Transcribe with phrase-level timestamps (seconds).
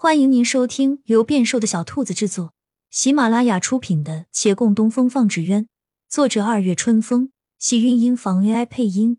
[0.00, 2.54] 欢迎您收听由变瘦的小兔子制作、
[2.88, 5.64] 喜马拉雅出品的《且共东风放纸鸢》，
[6.08, 9.18] 作者二月春风，喜韵音房 AI 配音。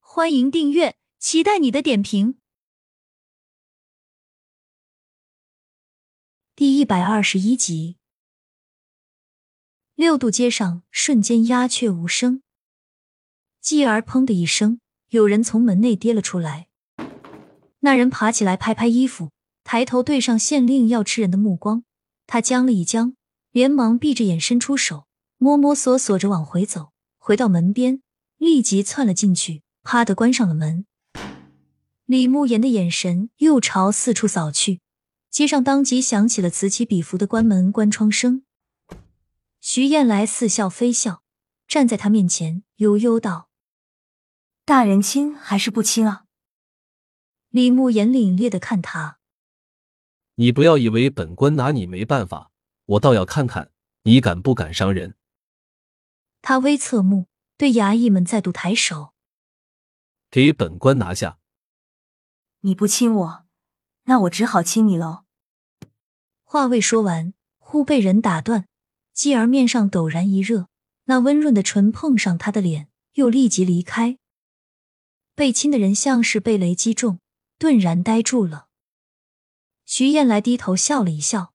[0.00, 2.36] 欢迎订阅，期待你的点评。
[6.54, 7.96] 第一百二十一集，
[9.94, 12.42] 六渡街上瞬间鸦雀无声，
[13.62, 16.68] 继而砰的一声，有人从门内跌了出来。
[17.80, 19.30] 那人爬起来，拍拍衣服。
[19.64, 21.84] 抬头对上县令要吃人的目光，
[22.26, 23.16] 他僵了一僵，
[23.50, 25.06] 连忙闭着眼伸出手，
[25.38, 28.02] 摸摸索索着往回走，回到门边，
[28.36, 30.84] 立即窜了进去，啪的关上了门。
[32.04, 34.82] 李慕言的眼神又朝四处扫去，
[35.30, 38.44] 街上当即响起了此起彼伏的关门关窗声。
[39.60, 41.22] 徐燕来似笑非笑，
[41.66, 43.48] 站在他面前悠悠道
[44.66, 46.24] ：“大人亲还是不亲啊？”
[47.48, 49.18] 李慕言凛冽的看他。
[50.36, 52.50] 你不要以为本官拿你没办法，
[52.86, 53.70] 我倒要看看
[54.02, 55.16] 你敢不敢伤人。
[56.42, 57.26] 他微侧目，
[57.56, 59.14] 对衙役们再度抬手，
[60.30, 61.38] 给本官拿下。
[62.60, 63.44] 你不亲我，
[64.04, 65.24] 那我只好亲你喽。
[66.42, 68.66] 话未说完，忽被人打断，
[69.12, 70.68] 继而面上陡然一热，
[71.04, 74.18] 那温润的唇碰上他的脸，又立即离开。
[75.34, 77.20] 被亲的人像是被雷击中，
[77.58, 78.68] 顿然呆住了。
[79.86, 81.52] 徐燕来低头笑了一笑，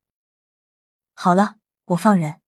[1.13, 2.41] 好了，我放人。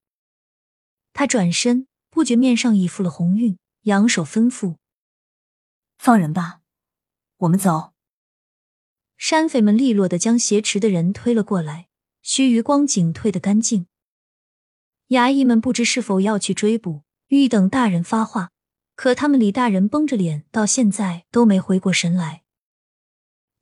[1.14, 4.78] 他转身，不觉面上已覆了红晕，扬手吩咐
[5.98, 6.62] ：“放人吧，
[7.38, 7.94] 我们走。”
[9.18, 11.90] 山匪们利落的将挟持的人推了过来，
[12.22, 13.88] 须臾光景退得干净。
[15.10, 18.52] 衙役们不知是否要去追捕，欲等大人发话，
[18.96, 22.44] 可他们李大人绷着脸，到现在都没回过神来。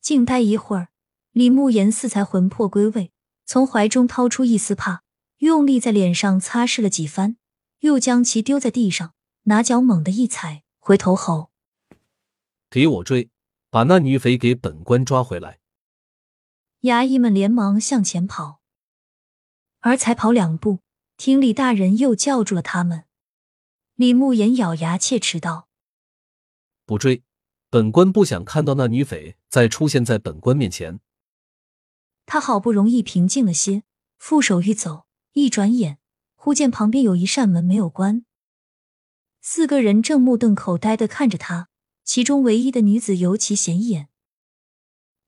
[0.02, 0.90] 静待一会儿。
[1.40, 3.14] 李慕言似才魂魄归位，
[3.46, 5.04] 从怀中掏出一丝帕，
[5.38, 7.38] 用力在脸上擦拭了几番，
[7.80, 11.52] 又将其丢在地上，拿脚猛地一踩，回头吼
[12.70, 13.30] ：“给我追，
[13.70, 15.60] 把那女匪给本官抓回来！”
[16.84, 18.60] 衙役们连忙向前跑，
[19.80, 20.80] 而才跑两步，
[21.16, 23.06] 听李大人又叫住了他们。
[23.96, 25.70] 李慕言咬牙切齿道
[26.86, 27.24] ：“不追，
[27.70, 31.00] 本官不想看到那女匪再出现在本官面前。”
[32.32, 33.82] 他好不容易平静了些，
[34.20, 35.98] 负手欲走，一转眼，
[36.36, 38.24] 忽见旁边有一扇门没有关。
[39.42, 41.70] 四个人正目瞪口呆的看着他，
[42.04, 44.10] 其中唯一的女子尤其显眼。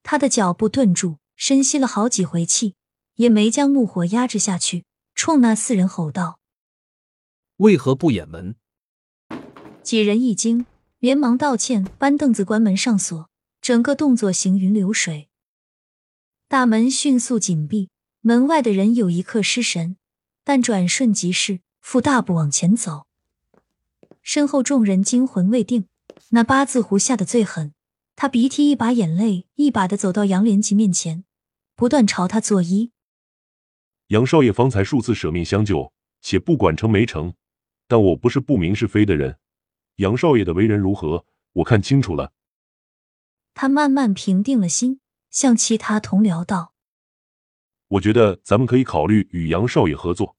[0.04, 2.76] 他的脚步顿住，深吸了好几回气，
[3.16, 4.86] 也没将怒火压制下去，
[5.16, 6.40] 冲那四人吼道
[7.58, 8.56] ：“为何不掩门？”
[9.82, 10.68] 几人一惊，
[11.00, 13.28] 连忙道歉，搬凳子关门上锁，
[13.60, 15.31] 整个动作行云流水。
[16.52, 17.88] 大门迅速紧闭，
[18.20, 19.96] 门外的人有一刻失神，
[20.44, 23.08] 但转瞬即逝，复大步往前走。
[24.22, 25.88] 身后众人惊魂未定，
[26.32, 27.74] 那八字胡下的最狠，
[28.18, 31.24] 他鼻涕一把眼泪一把的走到杨连吉面前，
[31.78, 32.90] 不断朝他作揖
[34.12, 37.34] ：“杨少爷方才数次舍命相救，且不管成没成，
[37.88, 39.38] 但我不是不明是非的人。
[39.96, 42.34] 杨少爷的为人如何，我看清楚了。”
[43.56, 45.00] 他慢慢平定了心。
[45.32, 46.76] 向其他同僚道
[47.88, 50.36] ：“我觉得咱们可以考虑与杨少爷合作。”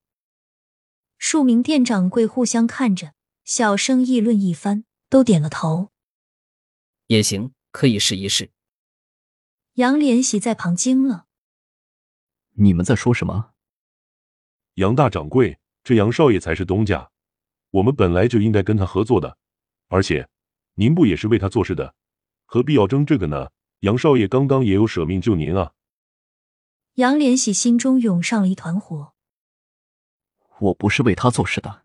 [1.18, 3.14] 数名店掌柜互相看着，
[3.44, 5.90] 小声议论一番，都点了头。
[7.06, 8.52] 也行，可以试一试。
[9.74, 11.26] 杨连喜在旁惊了
[12.58, 13.52] ：“你们在说什么？”
[14.76, 17.10] 杨大掌柜，这杨少爷才是东家，
[17.70, 19.38] 我们本来就应该跟他合作的，
[19.88, 20.28] 而且
[20.74, 21.94] 您不也是为他做事的，
[22.44, 23.50] 何必要争这个呢？
[23.82, 25.74] 杨少爷刚刚也有舍命救您啊！
[26.94, 29.14] 杨连喜心中涌上了一团火。
[30.60, 31.82] 我不是为他做事的。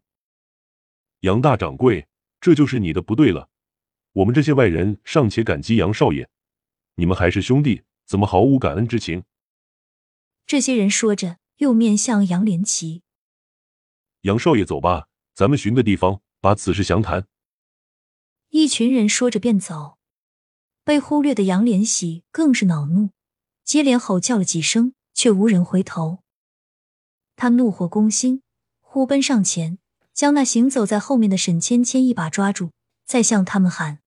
[1.22, 2.07] 杨大掌柜，
[2.40, 3.50] 这就是你的不对了。
[4.13, 6.30] 我们这些外人尚且感激杨少爷，
[6.96, 9.24] 你们还是兄弟，怎么毫无感恩之情？
[10.45, 13.01] 这些人说着，又面向杨连奇。
[14.22, 17.27] 杨少爷，走吧，咱们寻个地方把此事详谈。
[18.50, 19.97] 一群人说着便走。
[20.88, 23.10] 被忽略的杨连喜更是恼怒，
[23.66, 26.19] 接连吼叫了几声，却无人回头。
[27.36, 28.42] 他怒火攻心，
[28.80, 29.80] 忽奔上前，
[30.13, 32.72] 将那行走在后面的沈芊芊一把抓住，
[33.06, 34.00] 再向他们喊：“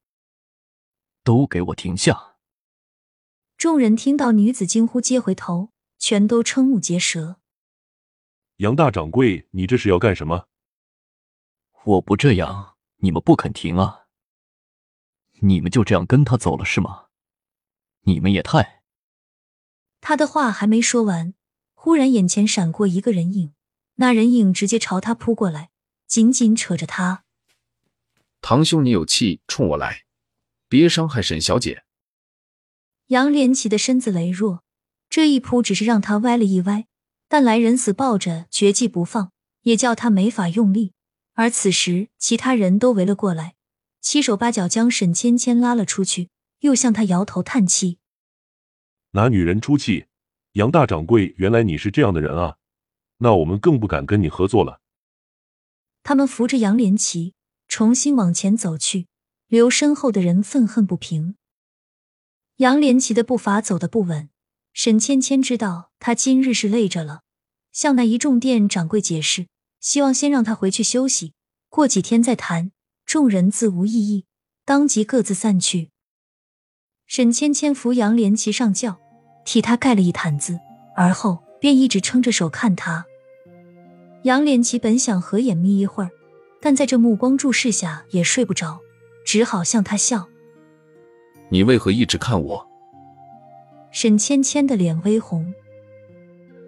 [1.23, 2.37] 都给我停下！”
[3.59, 5.69] 众人听到女子惊呼，接回头，
[5.99, 7.37] 全都瞠目结舌。
[8.57, 10.47] 杨大掌柜，你这是要干什么？
[11.85, 14.00] 我不这样，你们不肯停啊！
[15.41, 17.07] 你们就这样跟他走了是吗？
[18.03, 18.83] 你们也太……
[20.01, 21.35] 他的话还没说完，
[21.75, 23.53] 忽然眼前闪过一个人影，
[23.97, 25.71] 那人影直接朝他扑过来，
[26.07, 27.25] 紧紧扯着他。
[28.41, 30.05] 堂兄，你有气冲我来，
[30.69, 31.85] 别伤害沈小姐。
[33.09, 34.65] 杨连奇的身子羸弱，
[35.11, 36.87] 这一扑只是让他歪了一歪，
[37.29, 39.33] 但来人死抱着，绝技不放，
[39.63, 40.95] 也叫他没法用力。
[41.35, 43.57] 而此时，其他人都围了过来，
[44.01, 46.31] 七手八脚将沈芊芊拉了出去，
[46.61, 47.99] 又向他摇头叹气
[49.13, 50.07] ：“拿女人出气，
[50.53, 52.57] 杨大掌柜，原来你是这样的人啊！
[53.19, 54.81] 那我们更不敢跟你合作了。”
[56.03, 57.35] 他们扶着杨连奇。
[57.73, 59.07] 重新往前走去，
[59.47, 61.37] 留身后的人愤恨不平。
[62.57, 64.29] 杨连奇的步伐走得不稳，
[64.73, 67.23] 沈芊芊知道他今日是累着了，
[67.71, 69.47] 向那一众店掌柜解释，
[69.79, 71.33] 希望先让他回去休息，
[71.69, 72.73] 过几天再谈。
[73.11, 74.27] 众人自无异议，
[74.65, 75.91] 当即各自散去。
[77.09, 79.01] 沈芊芊扶杨连奇上轿，
[79.45, 80.61] 替他盖了一毯子，
[80.95, 83.05] 而后便一直撑着手看他。
[84.23, 86.11] 杨连奇本想合眼眯一会儿。
[86.61, 88.79] 但在这目光注视下也睡不着，
[89.25, 90.29] 只好向他笑。
[91.49, 92.65] 你为何一直看我？
[93.91, 95.53] 沈芊芊的脸微红。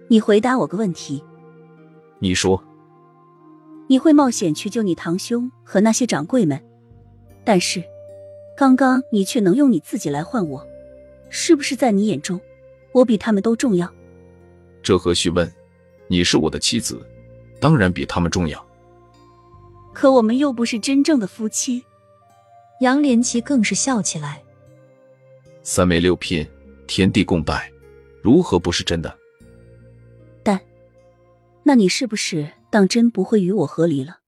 [0.09, 1.23] 你回答我个问题。
[2.19, 2.61] 你说。
[3.93, 6.59] 你会冒险去救你堂兄和那些掌柜们，
[7.45, 7.85] 但是
[8.57, 10.67] 刚刚你却能用你自己来换我，
[11.29, 12.41] 是不是在你眼中
[12.93, 13.93] 我比他们都重要？
[14.83, 15.53] 这何须问？
[16.07, 17.07] 你是我的妻子，
[17.61, 18.67] 当然比他们重要。
[19.93, 21.85] 可我们又不是真正的夫妻。
[22.81, 24.43] 杨连奇更是笑起来。
[25.63, 26.49] 三媒六聘，
[26.87, 27.71] 天地共拜，
[28.23, 29.15] 如何不是真的？
[30.43, 30.59] 但，
[31.63, 34.23] 那你是不是当真不会与我和离了？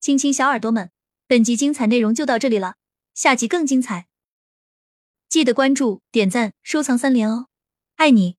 [0.00, 0.90] 亲亲小耳朵们，
[1.28, 2.74] 本集精彩内容就到这里了，
[3.14, 4.08] 下集更精彩，
[5.28, 7.46] 记得关注、点赞、收藏三连哦，
[7.94, 8.36] 爱你。